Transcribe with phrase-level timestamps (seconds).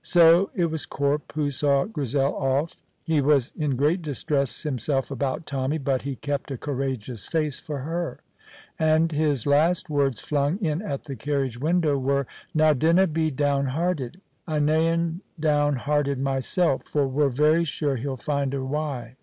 [0.00, 2.78] So it was Corp who saw Grizel off.
[3.02, 7.80] He was in great distress himself about Tommy, but he kept a courageous face for
[7.80, 8.20] her,
[8.78, 13.66] and his last words flung in at the carriage window were, "Now dinna be down
[13.66, 19.16] hearted; I'm nain down hearted mysel', for we're very sure he'll find a wy."